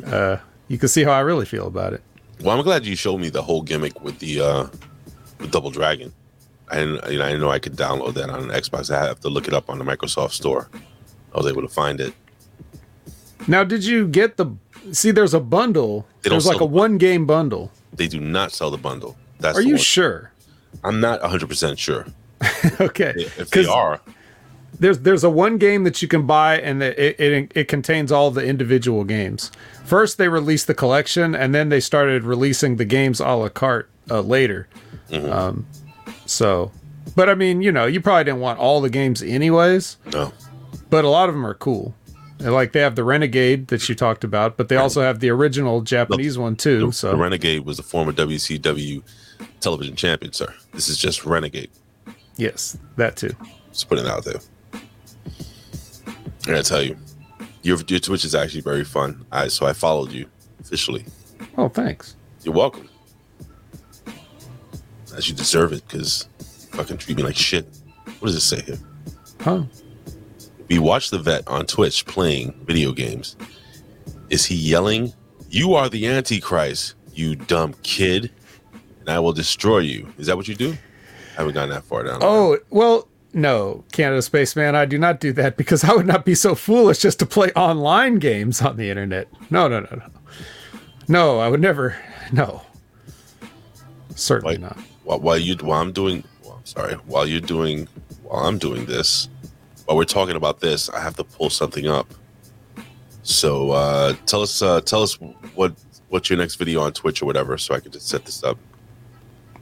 uh, 0.05 0.37
you 0.67 0.77
can 0.77 0.87
see 0.89 1.03
how 1.03 1.11
I 1.11 1.19
really 1.19 1.45
feel 1.45 1.67
about 1.67 1.93
it. 1.93 2.01
Well, 2.41 2.57
I'm 2.57 2.63
glad 2.63 2.85
you 2.85 2.95
showed 2.95 3.19
me 3.19 3.29
the 3.29 3.41
whole 3.41 3.61
gimmick 3.61 4.01
with 4.03 4.19
the 4.19 4.41
uh, 4.41 4.67
with 5.39 5.51
Double 5.51 5.71
Dragon. 5.71 6.13
I 6.69 6.75
didn't, 6.77 7.11
you 7.11 7.17
know, 7.17 7.25
I 7.25 7.27
didn't 7.29 7.41
know 7.41 7.49
I 7.49 7.59
could 7.59 7.75
download 7.75 8.13
that 8.15 8.29
on 8.29 8.43
an 8.43 8.49
Xbox. 8.49 8.93
I 8.93 9.05
have 9.05 9.19
to 9.21 9.29
look 9.29 9.47
it 9.47 9.53
up 9.53 9.69
on 9.69 9.79
the 9.79 9.85
Microsoft 9.85 10.31
Store. 10.31 10.69
I 11.33 11.37
was 11.37 11.47
able 11.47 11.61
to 11.61 11.67
find 11.69 12.01
it. 12.01 12.13
Now, 13.47 13.63
did 13.63 13.85
you 13.85 14.07
get 14.07 14.37
the? 14.37 14.47
See, 14.91 15.11
there's 15.11 15.33
a 15.33 15.39
bundle. 15.39 16.05
There's 16.21 16.45
like 16.45 16.59
a 16.59 16.65
one 16.65 16.97
game 16.97 17.25
bundle. 17.25 17.71
They 17.93 18.07
do 18.07 18.19
not 18.19 18.51
sell 18.51 18.69
the 18.69 18.77
bundle. 18.77 19.17
That's 19.39 19.57
Are 19.57 19.61
the 19.61 19.67
you 19.67 19.75
one. 19.75 19.83
sure? 19.83 20.31
I'm 20.83 20.99
not 20.99 21.21
100 21.21 21.47
percent 21.47 21.79
sure 21.79 22.05
okay. 22.81 23.13
if 23.15 23.49
they 23.49 23.65
are. 23.65 24.01
There's 24.79 24.99
there's 24.99 25.23
a 25.23 25.29
one 25.29 25.57
game 25.57 25.83
that 25.85 26.01
you 26.01 26.07
can 26.07 26.27
buy, 26.27 26.59
and 26.59 26.83
it, 26.83 27.19
it 27.19 27.51
it 27.55 27.67
contains 27.67 28.11
all 28.11 28.29
the 28.31 28.45
individual 28.45 29.03
games. 29.03 29.51
First, 29.85 30.17
they 30.17 30.27
released 30.27 30.67
the 30.67 30.75
collection, 30.75 31.33
and 31.33 31.53
then 31.55 31.69
they 31.69 31.79
started 31.79 32.23
releasing 32.23 32.75
the 32.75 32.85
games 32.85 33.19
a 33.19 33.27
la 33.29 33.49
carte 33.49 33.89
uh, 34.11 34.21
later. 34.21 34.67
Mm-hmm. 35.09 35.31
Um, 35.31 35.65
so, 36.25 36.71
but 37.15 37.29
I 37.29 37.35
mean, 37.35 37.61
you 37.61 37.71
know, 37.71 37.85
you 37.85 38.01
probably 38.01 38.25
didn't 38.25 38.41
want 38.41 38.59
all 38.59 38.81
the 38.81 38.89
games 38.89 39.23
anyways. 39.23 39.97
No. 40.13 40.31
but 40.89 41.05
a 41.05 41.09
lot 41.09 41.29
of 41.29 41.35
them 41.35 41.45
are 41.45 41.53
cool. 41.53 41.95
And, 42.39 42.53
Like 42.53 42.73
they 42.73 42.81
have 42.81 42.95
the 42.95 43.03
Renegade 43.03 43.67
that 43.69 43.87
you 43.89 43.95
talked 43.95 44.23
about, 44.23 44.57
but 44.57 44.69
they 44.69 44.75
also 44.75 45.01
have 45.01 45.21
the 45.21 45.29
original 45.29 45.81
Japanese 45.81 46.37
one 46.37 46.55
too. 46.55 46.87
The, 46.87 46.93
So 46.93 47.11
the 47.11 47.17
Renegade 47.17 47.65
was 47.65 47.77
the 47.77 47.83
former 47.83 48.11
WCW 48.11 49.01
television 49.59 49.95
champion, 49.95 50.33
sir. 50.33 50.53
This 50.73 50.87
is 50.87 50.97
just 50.97 51.25
Renegade. 51.25 51.71
yes, 52.35 52.77
that 52.97 53.15
too. 53.15 53.35
Just 53.71 53.89
putting 53.89 54.05
it 54.05 54.11
out 54.11 54.23
there. 54.23 54.39
I 56.47 56.51
gotta 56.51 56.63
tell 56.63 56.81
you, 56.81 56.95
your 57.61 57.77
your 57.89 57.99
Twitch 57.99 58.23
is 58.23 58.33
actually 58.33 58.61
very 58.61 58.85
fun. 58.85 59.25
I 59.33 59.49
so 59.49 59.65
I 59.65 59.73
followed 59.73 60.13
you 60.13 60.27
officially. 60.61 61.03
Oh, 61.57 61.67
thanks. 61.67 62.15
You're 62.43 62.53
welcome. 62.53 62.87
As 65.13 65.27
you 65.27 65.35
deserve 65.35 65.73
it, 65.73 65.85
because 65.85 66.29
fucking 66.71 66.99
treat 66.99 67.17
me 67.17 67.23
like 67.23 67.35
shit. 67.35 67.67
What 68.19 68.27
does 68.27 68.35
it 68.35 68.39
say 68.39 68.61
here? 68.61 68.79
Huh? 69.41 69.63
We 70.69 70.79
watch 70.79 71.09
the 71.09 71.19
vet 71.19 71.45
on 71.49 71.65
Twitch 71.65 72.05
playing 72.05 72.53
video 72.65 72.93
games. 72.93 73.35
Is 74.29 74.45
he 74.45 74.55
yelling, 74.55 75.13
You 75.49 75.73
are 75.73 75.89
the 75.89 76.07
Antichrist, 76.07 76.95
you 77.13 77.35
dumb 77.35 77.75
kid, 77.83 78.31
and 79.01 79.09
I 79.09 79.19
will 79.19 79.33
destroy 79.33 79.79
you? 79.79 80.07
Is 80.17 80.27
that 80.27 80.37
what 80.37 80.47
you 80.47 80.55
do? 80.55 80.77
I 81.33 81.41
haven't 81.41 81.55
gotten 81.55 81.71
that 81.71 81.83
far 81.83 82.03
down. 82.03 82.19
Oh 82.21 82.57
well, 82.69 83.09
no, 83.37 83.83
Canada 83.91 84.21
Spaceman. 84.21 84.75
I 84.75 84.85
do 84.85 84.97
not 84.97 85.19
do 85.19 85.31
that 85.33 85.55
because 85.57 85.83
I 85.83 85.93
would 85.93 86.07
not 86.07 86.25
be 86.25 86.35
so 86.35 86.55
foolish 86.55 86.97
just 86.99 87.19
to 87.19 87.25
play 87.25 87.51
online 87.55 88.15
games 88.15 88.61
on 88.61 88.75
the 88.77 88.89
internet. 88.89 89.27
No, 89.49 89.67
no, 89.67 89.79
no, 89.81 89.89
no. 89.91 90.05
No, 91.07 91.39
I 91.39 91.47
would 91.47 91.61
never. 91.61 91.95
No, 92.33 92.61
certainly 94.15 94.55
Like, 94.57 94.61
not. 94.61 94.77
while, 95.05 95.19
while 95.19 95.37
you 95.37 95.55
while 95.61 95.81
I'm 95.81 95.93
doing 95.93 96.23
well, 96.43 96.55
I'm 96.57 96.65
sorry 96.65 96.95
while 97.05 97.25
you're 97.27 97.39
doing 97.39 97.87
while 98.23 98.43
I'm 98.45 98.57
doing 98.57 98.85
this 98.85 99.29
while 99.85 99.95
we're 99.95 100.03
talking 100.03 100.35
about 100.35 100.59
this 100.59 100.89
I 100.89 100.99
have 100.99 101.15
to 101.17 101.23
pull 101.23 101.49
something 101.49 101.87
up 101.87 102.13
so 103.23 103.71
uh 103.71 104.13
tell 104.25 104.41
us 104.41 104.61
uh 104.61 104.81
tell 104.81 105.03
us 105.03 105.13
what 105.55 105.73
what's 106.09 106.29
your 106.29 106.37
next 106.37 106.55
video 106.55 106.81
on 106.81 106.91
Twitch 106.91 107.21
or 107.21 107.25
whatever 107.25 107.57
so 107.57 107.73
I 107.75 107.79
can 107.79 107.91
just 107.93 108.09
set 108.09 108.25
this 108.25 108.43
up 108.43 108.57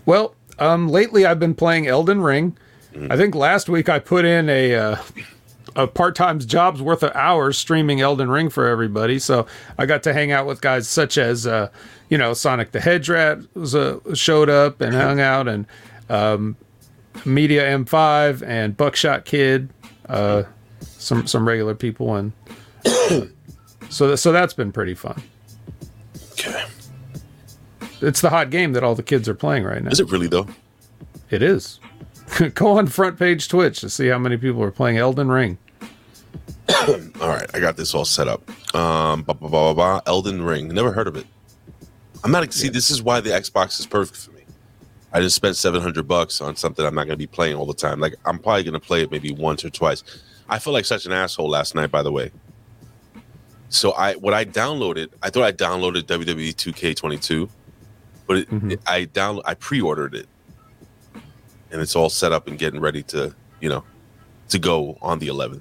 Well, 0.08 0.34
um, 0.58 0.88
lately 0.90 1.26
I've 1.28 1.40
been 1.40 1.54
playing 1.54 1.86
Elden 1.88 2.22
Ring. 2.22 2.58
Mm-hmm. 2.96 3.12
I 3.12 3.18
think 3.18 3.36
last 3.36 3.68
week 3.68 3.90
I 3.90 4.00
put 4.00 4.24
in 4.26 4.50
a 4.50 4.74
uh, 4.76 4.98
a 5.76 5.88
part 5.88 6.16
time 6.16 6.40
job's 6.40 6.82
worth 6.82 7.04
of 7.04 7.12
hours 7.14 7.58
streaming 7.58 8.00
Elden 8.00 8.30
Ring 8.30 8.50
for 8.50 8.68
everybody. 8.68 9.20
So 9.20 9.46
I 9.78 9.86
got 9.86 10.04
to 10.04 10.14
hang 10.14 10.32
out 10.32 10.46
with 10.46 10.62
guys 10.62 10.88
such 10.88 11.18
as 11.18 11.46
uh, 11.46 11.70
you 12.10 12.18
know 12.18 12.34
Sonic 12.34 12.72
the 12.72 12.80
Hedgehog 12.80 13.48
was 13.54 13.76
uh, 13.76 14.00
showed 14.14 14.50
up 14.50 14.80
and 14.80 14.96
hung 14.96 15.20
out, 15.20 15.48
and 15.48 15.66
um, 16.10 16.56
Media 17.26 17.66
M5 17.78 18.42
and 18.48 18.78
Buckshot 18.78 19.26
Kid, 19.26 19.70
uh, 20.08 20.44
some 20.82 21.28
some 21.28 21.46
regular 21.46 21.76
people, 21.76 22.16
and 22.16 22.32
so 23.90 24.16
so 24.16 24.32
that's 24.32 24.54
been 24.54 24.72
pretty 24.72 24.94
fun. 24.96 25.22
okay 26.32 26.64
It's 28.02 28.22
the 28.22 28.30
hot 28.30 28.50
game 28.50 28.72
that 28.74 28.84
all 28.84 28.96
the 28.96 29.04
kids 29.04 29.28
are 29.28 29.36
playing 29.36 29.66
right 29.66 29.84
now. 29.84 29.90
is 29.92 30.00
it 30.00 30.10
really 30.10 30.28
though 30.28 30.48
It 31.30 31.42
is. 31.42 31.80
Go 32.56 32.78
on 32.78 32.88
front 32.88 33.18
page 33.20 33.48
Twitch 33.48 33.80
to 33.82 33.90
see 33.90 34.08
how 34.08 34.18
many 34.18 34.38
people 34.38 34.62
are 34.64 34.72
playing 34.72 34.98
Elden 34.98 35.30
Ring. 35.30 35.58
all 37.22 37.30
right 37.30 37.48
I 37.54 37.60
got 37.60 37.78
this 37.78 37.94
all 37.94 38.06
set 38.06 38.28
up 38.28 38.42
um 38.76 39.22
blah, 39.24 39.34
blah, 39.36 39.50
blah, 39.50 39.74
blah. 39.74 40.02
Elden 40.08 40.42
Ring 40.42 40.68
never 40.70 40.92
heard 40.92 41.08
of 41.08 41.16
it 41.16 41.26
I'm 42.24 42.32
not 42.32 42.52
see 42.54 42.70
this 42.70 42.90
is 42.90 43.04
why 43.04 43.20
the 43.20 43.30
Xbox 43.30 43.80
is 43.80 43.86
perfect 43.86 44.18
for 44.20 44.32
me 44.32 44.42
I 45.14 45.22
just 45.22 45.36
spent 45.36 45.56
700 45.58 46.08
bucks 46.08 46.42
on 46.42 46.56
something 46.56 46.84
I'm 46.86 46.96
not 46.96 47.04
going 47.06 47.14
to 47.14 47.18
be 47.18 47.28
playing 47.28 47.56
all 47.56 47.66
the 47.66 47.74
time. 47.74 48.00
Like 48.02 48.16
I'm 48.26 48.38
probably 48.40 48.64
going 48.64 48.74
to 48.74 48.80
play 48.82 49.02
it 49.04 49.12
maybe 49.12 49.32
once 49.32 49.64
or 49.64 49.70
twice. 49.70 50.04
I 50.50 50.60
feel 50.60 50.74
like 50.74 50.84
such 50.84 51.06
an 51.06 51.14
asshole 51.14 51.48
last 51.50 51.74
night, 51.74 51.90
by 51.90 52.04
the 52.04 52.12
way. 52.12 52.32
So 53.70 53.92
I, 53.94 54.16
what 54.16 54.34
I 54.34 54.44
downloaded, 54.44 55.08
I 55.24 55.30
thought 55.30 55.44
I 55.44 55.54
downloaded 55.54 56.02
WWE 56.04 56.54
2K22, 56.56 57.50
but 58.28 58.38
it, 58.40 58.48
it- 58.72 58.80
I 58.86 59.06
download, 59.06 59.44
I 59.46 59.54
pre-ordered 59.54 60.16
it, 60.16 60.28
and 61.76 61.82
it's 61.82 61.94
all 61.94 62.10
set 62.10 62.32
up 62.32 62.48
and 62.48 62.58
getting 62.58 62.80
ready 62.80 63.04
to, 63.04 63.36
you 63.60 63.68
know, 63.68 63.84
to 64.48 64.58
go 64.58 64.98
on 65.02 65.20
the 65.20 65.28
11th. 65.28 65.60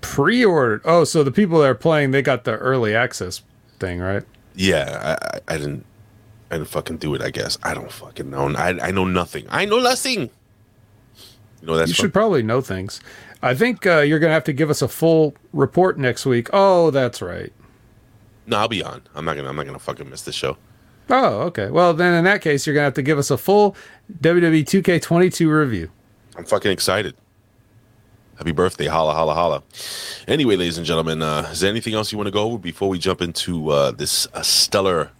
Pre-ordered. 0.00 0.80
Oh, 0.84 1.04
so 1.04 1.22
the 1.22 1.30
people 1.30 1.60
that 1.60 1.68
are 1.68 1.76
playing, 1.76 2.10
they 2.10 2.22
got 2.22 2.42
the 2.42 2.56
early 2.56 2.92
access 2.92 3.42
thing, 3.78 4.00
right? 4.00 4.24
Yeah, 4.56 5.16
I, 5.22 5.54
I, 5.54 5.58
didn't, 5.58 5.86
I 6.50 6.56
didn't 6.56 6.70
fucking 6.70 6.96
do 6.96 7.14
it. 7.14 7.22
I 7.22 7.30
guess 7.30 7.56
I 7.62 7.72
don't 7.72 7.92
fucking 7.92 8.28
know. 8.28 8.48
I, 8.56 8.88
I 8.88 8.90
know 8.90 9.04
nothing. 9.04 9.46
I 9.48 9.64
know 9.64 9.78
nothing. 9.78 10.22
You 11.60 11.66
know 11.68 11.76
that's 11.76 11.90
you 11.90 11.94
fun. 11.94 12.06
should 12.06 12.12
probably 12.12 12.42
know 12.42 12.60
things. 12.60 13.00
I 13.40 13.54
think 13.54 13.86
uh, 13.86 14.00
you're 14.00 14.18
going 14.18 14.30
to 14.30 14.34
have 14.34 14.42
to 14.44 14.52
give 14.52 14.70
us 14.70 14.82
a 14.82 14.88
full 14.88 15.36
report 15.52 16.00
next 16.00 16.26
week. 16.26 16.48
Oh, 16.52 16.90
that's 16.90 17.22
right. 17.22 17.52
No, 18.48 18.56
I'll 18.56 18.66
be 18.66 18.82
on. 18.82 19.02
I'm 19.14 19.24
not 19.24 19.36
gonna. 19.36 19.50
I'm 19.50 19.56
not 19.56 19.66
gonna 19.66 19.78
fucking 19.78 20.10
miss 20.10 20.22
the 20.22 20.32
show. 20.32 20.56
Oh, 21.10 21.40
okay. 21.42 21.70
Well, 21.70 21.94
then 21.94 22.14
in 22.14 22.24
that 22.24 22.42
case, 22.42 22.66
you're 22.66 22.74
going 22.74 22.82
to 22.82 22.86
have 22.86 22.94
to 22.94 23.02
give 23.02 23.18
us 23.18 23.30
a 23.30 23.38
full 23.38 23.74
WWE 24.20 24.64
2K22 24.64 25.48
review. 25.50 25.90
I'm 26.36 26.44
fucking 26.44 26.70
excited. 26.70 27.14
Happy 28.36 28.52
birthday, 28.52 28.86
holla, 28.86 29.14
holla, 29.14 29.34
holla. 29.34 29.62
Anyway, 30.28 30.54
ladies 30.54 30.78
and 30.78 30.86
gentlemen, 30.86 31.22
uh, 31.22 31.48
is 31.50 31.60
there 31.60 31.70
anything 31.70 31.94
else 31.94 32.12
you 32.12 32.18
want 32.18 32.28
to 32.28 32.32
go 32.32 32.44
over 32.44 32.58
before 32.58 32.88
we 32.88 32.96
jump 32.98 33.20
into 33.20 33.70
uh, 33.70 33.90
this 33.90 34.28
uh, 34.32 34.42
stellar 34.42 35.10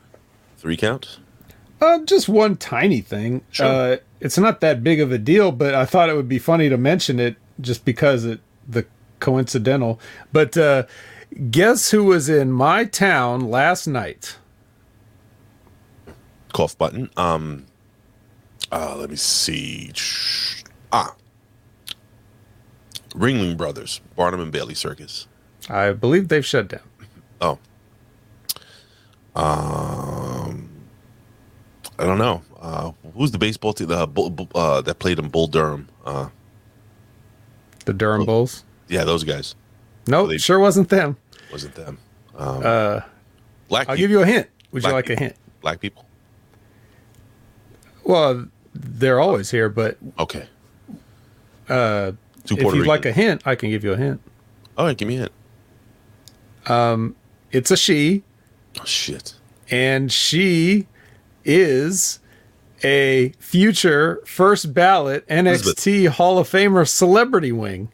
three 0.56 0.76
count? 0.76 1.18
Uh, 1.80 1.98
just 2.04 2.28
one 2.28 2.56
tiny 2.56 3.00
thing. 3.00 3.42
Sure. 3.50 3.66
Uh, 3.66 3.96
it's 4.20 4.38
not 4.38 4.60
that 4.60 4.84
big 4.84 5.00
of 5.00 5.10
a 5.10 5.18
deal, 5.18 5.50
but 5.50 5.74
I 5.74 5.84
thought 5.84 6.08
it 6.08 6.14
would 6.14 6.28
be 6.28 6.38
funny 6.38 6.68
to 6.68 6.76
mention 6.76 7.18
it 7.18 7.36
just 7.60 7.84
because 7.84 8.24
it 8.24 8.40
the 8.68 8.86
coincidental. 9.18 9.98
But 10.32 10.56
uh, 10.56 10.84
guess 11.50 11.90
who 11.90 12.04
was 12.04 12.28
in 12.28 12.52
my 12.52 12.84
town 12.84 13.50
last 13.50 13.86
night? 13.86 14.36
Cough 16.52 16.76
button. 16.78 17.10
Um, 17.16 17.66
uh, 18.72 18.96
let 18.96 19.10
me 19.10 19.16
see. 19.16 19.92
Ah, 20.92 21.14
Ringling 23.10 23.56
Brothers, 23.56 24.00
Barnum 24.16 24.40
and 24.40 24.52
Bailey 24.52 24.74
Circus. 24.74 25.26
I 25.68 25.92
believe 25.92 26.28
they've 26.28 26.44
shut 26.46 26.68
down. 26.68 26.80
Oh, 27.40 27.58
um, 29.34 30.68
I 31.98 32.04
don't 32.04 32.18
know. 32.18 32.42
Uh, 32.60 32.92
who's 33.14 33.30
the 33.30 33.38
baseball 33.38 33.72
team 33.72 33.90
uh, 33.90 34.06
uh, 34.54 34.80
that 34.82 34.98
played 34.98 35.18
in 35.18 35.28
Bull 35.28 35.46
Durham? 35.46 35.88
Uh, 36.04 36.28
The 37.84 37.92
Durham 37.92 38.24
Bulls. 38.24 38.64
yeah, 38.88 39.04
those 39.04 39.24
guys. 39.24 39.54
Nope, 40.06 40.30
they- 40.30 40.38
sure 40.38 40.58
wasn't 40.58 40.88
them. 40.88 41.16
Wasn't 41.52 41.74
them? 41.74 41.98
Um, 42.36 42.62
Uh, 42.64 43.00
black. 43.68 43.88
I'll 43.88 43.94
peop- 43.94 44.00
give 44.02 44.10
you 44.10 44.22
a 44.22 44.26
hint. 44.26 44.48
Would 44.72 44.82
you 44.82 44.90
Black 44.90 45.08
like 45.08 45.10
a 45.10 45.20
hint? 45.20 45.36
black 45.62 45.80
people. 45.80 46.04
Well, 48.08 48.46
they're 48.74 49.20
always 49.20 49.50
here, 49.50 49.68
but 49.68 49.98
Okay. 50.18 50.48
uh, 51.68 52.12
if 52.44 52.50
you'd 52.74 52.86
like 52.86 53.04
a 53.04 53.12
hint, 53.12 53.42
I 53.44 53.54
can 53.54 53.68
give 53.68 53.84
you 53.84 53.92
a 53.92 53.96
hint. 53.98 54.20
All 54.78 54.86
right, 54.86 54.96
give 54.96 55.06
me 55.06 55.16
a 55.16 55.20
hint. 55.20 55.32
Um, 56.66 57.14
It's 57.52 57.70
a 57.70 57.76
she, 57.76 58.24
Oh 58.80 58.84
shit. 58.84 59.34
and 59.70 60.10
she 60.10 60.86
is 61.44 62.18
a 62.82 63.30
future 63.40 64.20
first 64.24 64.72
ballot 64.72 65.26
NXT 65.28 66.08
Hall 66.08 66.38
of 66.38 66.48
Famer 66.48 66.88
celebrity 66.88 67.52
wing. 67.52 67.90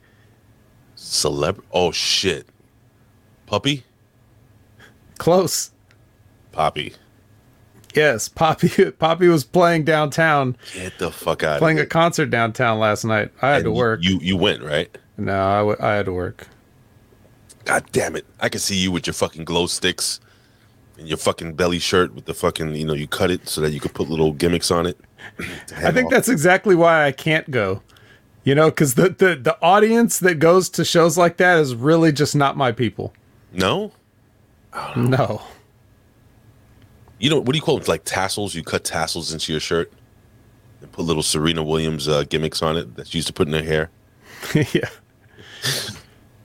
Celeb. 0.96 1.60
Oh 1.72 1.90
shit. 1.90 2.46
Puppy. 3.46 3.82
Close. 5.18 5.70
Poppy. 6.52 6.94
Yes, 7.94 8.28
Poppy. 8.28 8.90
Poppy 8.98 9.28
was 9.28 9.44
playing 9.44 9.84
downtown, 9.84 10.56
Get 10.74 10.98
the 10.98 11.10
fuck 11.10 11.42
out 11.42 11.58
playing 11.58 11.78
a 11.78 11.86
concert 11.86 12.26
downtown 12.26 12.78
last 12.78 13.04
night. 13.04 13.30
I 13.42 13.50
had 13.50 13.64
to 13.64 13.70
work. 13.72 14.00
You 14.02 14.18
you 14.20 14.36
went 14.36 14.62
right. 14.62 14.96
no, 15.16 15.46
I, 15.46 15.58
w- 15.58 15.76
I 15.80 15.92
had 15.94 16.06
to 16.06 16.12
work. 16.12 16.48
God 17.64 17.84
damn 17.92 18.14
it! 18.16 18.26
I 18.40 18.48
can 18.48 18.60
see 18.60 18.76
you 18.76 18.90
with 18.92 19.06
your 19.06 19.14
fucking 19.14 19.44
glow 19.44 19.66
sticks 19.66 20.20
and 20.98 21.08
your 21.08 21.16
fucking 21.16 21.54
belly 21.54 21.78
shirt 21.78 22.14
with 22.14 22.26
the 22.26 22.34
fucking 22.34 22.74
you 22.74 22.84
know 22.86 22.92
you 22.94 23.06
cut 23.06 23.30
it 23.30 23.48
so 23.48 23.60
that 23.62 23.70
you 23.72 23.80
could 23.80 23.94
put 23.94 24.08
little 24.10 24.32
gimmicks 24.32 24.70
on 24.70 24.86
it. 24.86 24.98
I 25.76 25.90
think 25.90 26.10
that's 26.10 26.28
exactly 26.28 26.74
why 26.74 27.04
I 27.06 27.12
can't 27.12 27.50
go. 27.50 27.82
You 28.42 28.54
know, 28.54 28.68
because 28.68 28.94
the, 28.94 29.08
the 29.08 29.36
the 29.36 29.56
audience 29.62 30.18
that 30.18 30.34
goes 30.34 30.68
to 30.70 30.84
shows 30.84 31.16
like 31.16 31.38
that 31.38 31.58
is 31.58 31.74
really 31.74 32.12
just 32.12 32.36
not 32.36 32.56
my 32.56 32.72
people. 32.72 33.14
no. 33.52 33.92
No. 34.96 35.40
You 37.18 37.30
know 37.30 37.38
what 37.38 37.52
do 37.52 37.56
you 37.56 37.62
call 37.62 37.78
it? 37.78 37.88
Like 37.88 38.04
tassels? 38.04 38.54
You 38.54 38.62
cut 38.62 38.84
tassels 38.84 39.32
into 39.32 39.52
your 39.52 39.60
shirt 39.60 39.92
and 40.80 40.90
put 40.92 41.04
little 41.04 41.22
Serena 41.22 41.62
Williams 41.62 42.08
uh, 42.08 42.24
gimmicks 42.24 42.62
on 42.62 42.76
it 42.76 42.96
that 42.96 43.08
she 43.08 43.18
used 43.18 43.28
to 43.28 43.32
put 43.32 43.48
in 43.48 43.54
her 43.54 43.62
hair. 43.62 43.90
yeah. 44.72 44.88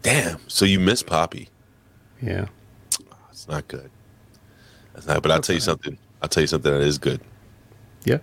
Damn! 0.01 0.39
So 0.47 0.65
you 0.65 0.79
miss 0.79 1.03
Poppy. 1.03 1.49
Yeah. 2.21 2.47
It's 3.31 3.47
not 3.47 3.67
good. 3.67 3.89
That's 4.93 5.07
not. 5.07 5.21
But 5.21 5.31
I'll 5.31 5.41
tell 5.41 5.55
you 5.55 5.61
something. 5.61 5.97
I'll 6.21 6.29
tell 6.29 6.41
you 6.41 6.47
something 6.47 6.71
that 6.71 6.81
is 6.81 6.97
good. 6.97 7.21
Yeah. 8.05 8.19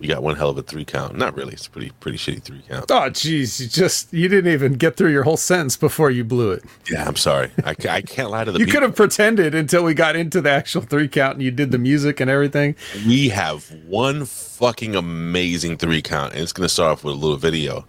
We 0.00 0.06
got 0.06 0.22
one 0.22 0.36
hell 0.36 0.50
of 0.50 0.58
a 0.58 0.62
three 0.62 0.84
count. 0.84 1.16
Not 1.16 1.34
really. 1.36 1.54
It's 1.54 1.66
a 1.66 1.70
pretty 1.70 1.90
pretty 1.98 2.18
shitty 2.18 2.42
three 2.44 2.62
count. 2.68 2.88
Oh, 2.90 3.10
jeez. 3.10 3.58
You 3.60 3.66
just, 3.66 4.12
you 4.12 4.28
didn't 4.28 4.52
even 4.52 4.74
get 4.74 4.96
through 4.96 5.10
your 5.10 5.24
whole 5.24 5.36
sentence 5.36 5.76
before 5.76 6.08
you 6.10 6.22
blew 6.22 6.52
it. 6.52 6.62
Yeah, 6.88 7.04
I'm 7.04 7.16
sorry. 7.16 7.50
I, 7.64 7.74
I 7.88 8.02
can't 8.02 8.30
lie 8.30 8.44
to 8.44 8.52
the 8.52 8.60
You 8.60 8.66
people. 8.66 8.80
could 8.80 8.86
have 8.88 8.96
pretended 8.96 9.56
until 9.56 9.82
we 9.82 9.94
got 9.94 10.14
into 10.14 10.40
the 10.40 10.50
actual 10.50 10.82
three 10.82 11.08
count 11.08 11.34
and 11.34 11.42
you 11.42 11.50
did 11.50 11.72
the 11.72 11.78
music 11.78 12.20
and 12.20 12.30
everything. 12.30 12.76
We 13.06 13.30
have 13.30 13.68
one 13.86 14.24
fucking 14.24 14.94
amazing 14.94 15.78
three 15.78 16.00
count, 16.00 16.32
and 16.32 16.42
it's 16.42 16.52
going 16.52 16.66
to 16.68 16.72
start 16.72 16.92
off 16.92 17.02
with 17.04 17.14
a 17.14 17.18
little 17.18 17.36
video. 17.36 17.84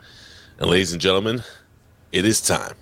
And 0.58 0.68
ladies 0.70 0.92
and 0.94 1.00
gentlemen, 1.02 1.44
it 2.12 2.26
is 2.26 2.42
time 2.42 2.74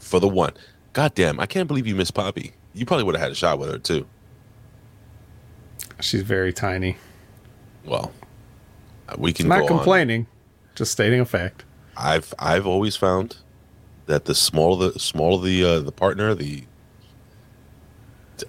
for 0.00 0.18
the 0.18 0.28
one. 0.28 0.54
God 0.92 1.14
damn, 1.14 1.38
I 1.38 1.46
can't 1.46 1.68
believe 1.68 1.86
you 1.86 1.94
missed 1.94 2.14
Poppy. 2.14 2.52
You 2.74 2.84
probably 2.84 3.04
would 3.04 3.14
have 3.14 3.22
had 3.22 3.30
a 3.32 3.36
shot 3.36 3.60
with 3.60 3.70
her 3.70 3.78
too. 3.78 4.06
She's 6.00 6.22
very 6.22 6.52
tiny. 6.52 6.96
Well, 7.84 8.12
we 9.18 9.32
can 9.32 9.46
I'm 9.46 9.60
not 9.60 9.68
go 9.68 9.74
on. 9.74 9.78
complaining, 9.80 10.26
just 10.74 10.92
stating 10.92 11.20
a 11.20 11.24
fact. 11.24 11.64
I've 11.96 12.32
I've 12.38 12.66
always 12.66 12.96
found 12.96 13.36
that 14.06 14.24
the 14.24 14.34
smaller 14.34 14.90
the 14.92 14.98
smaller 14.98 15.44
the 15.44 15.64
uh, 15.64 15.80
the 15.80 15.92
partner, 15.92 16.34
the 16.34 16.64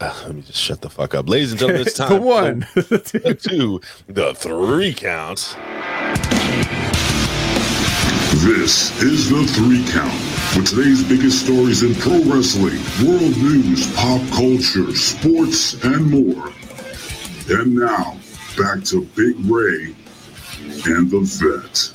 uh, 0.02 0.24
let 0.26 0.36
me 0.36 0.42
just 0.42 0.60
shut 0.60 0.82
the 0.82 0.90
fuck 0.90 1.16
up, 1.16 1.30
ladies 1.30 1.52
and 1.52 1.60
gentlemen. 1.60 1.88
It's 1.88 1.94
time 1.98 2.10
the 2.14 2.22
one. 2.22 2.62
for 2.62 3.34
two, 3.34 3.82
the 4.08 4.34
three 4.36 4.94
count. 4.94 5.56
This 8.44 9.02
is 9.02 9.30
the 9.30 9.44
three 9.54 9.84
count 9.92 10.14
with 10.56 10.68
today's 10.68 11.04
biggest 11.04 11.46
stories 11.46 11.84
in 11.84 11.96
pro 11.96 12.20
wrestling, 12.24 12.80
world 13.06 13.36
news, 13.38 13.94
pop 13.96 14.22
culture, 14.30 14.94
sports, 14.96 15.74
and 15.84 16.12
more. 16.12 16.52
And 17.50 17.76
now, 17.76 18.18
back 18.58 18.84
to 18.86 19.04
Big 19.16 19.36
Ray 19.46 19.96
and 20.68 21.10
the 21.10 21.20
vet. 21.22 21.94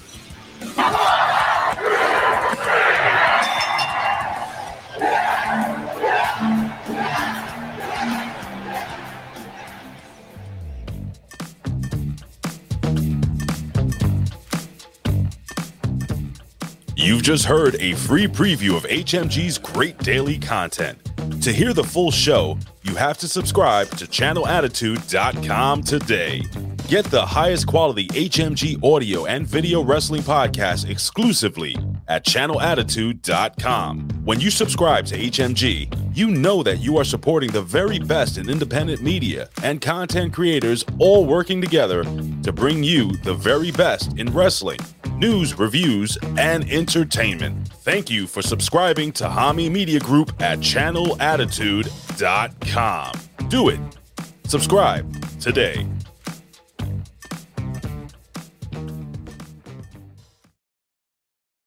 You've 16.96 17.22
just 17.22 17.44
heard 17.46 17.74
a 17.80 17.94
free 17.94 18.26
preview 18.26 18.76
of 18.76 18.84
HMG's 18.84 19.58
great 19.58 19.98
daily 19.98 20.38
content. 20.38 21.11
To 21.42 21.52
hear 21.52 21.72
the 21.72 21.84
full 21.84 22.10
show, 22.10 22.58
you 22.82 22.94
have 22.96 23.18
to 23.18 23.28
subscribe 23.28 23.88
to 23.90 24.06
channelattitude.com 24.06 25.82
today. 25.82 26.42
Get 26.88 27.04
the 27.06 27.24
highest 27.24 27.66
quality 27.66 28.06
HMG 28.08 28.82
audio 28.84 29.26
and 29.26 29.46
video 29.46 29.82
wrestling 29.82 30.22
podcast 30.22 30.88
exclusively 30.88 31.76
at 32.08 32.24
channelattitude.com. 32.24 34.08
When 34.24 34.40
you 34.40 34.50
subscribe 34.50 35.06
to 35.06 35.18
HMG, 35.18 36.16
you 36.16 36.28
know 36.30 36.62
that 36.62 36.78
you 36.78 36.98
are 36.98 37.04
supporting 37.04 37.50
the 37.50 37.62
very 37.62 37.98
best 37.98 38.36
in 38.38 38.50
independent 38.50 39.02
media 39.02 39.48
and 39.62 39.80
content 39.80 40.32
creators 40.32 40.84
all 40.98 41.24
working 41.24 41.60
together 41.60 42.04
to 42.42 42.52
bring 42.52 42.82
you 42.84 43.16
the 43.18 43.34
very 43.34 43.70
best 43.70 44.18
in 44.18 44.32
wrestling, 44.32 44.78
news, 45.22 45.58
reviews, 45.58 46.18
and 46.36 46.70
entertainment. 46.70 47.68
Thank 47.68 48.10
you 48.10 48.26
for 48.26 48.42
subscribing 48.42 49.12
to 49.12 49.24
Hami 49.24 49.70
Media 49.70 50.00
Group 50.00 50.42
at 50.42 50.58
channelattitude.com. 50.58 53.48
Do 53.48 53.68
it. 53.68 53.80
Subscribe 54.44 55.40
today. 55.40 55.86